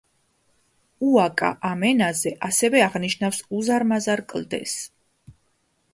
უაკა 1.09 1.51
ამ 1.71 1.85
ენაზე 1.91 2.33
ასევე 2.49 2.83
აღნიშნავს 2.87 3.43
უზარმაზარ 3.61 4.25
კლდეს. 4.35 4.79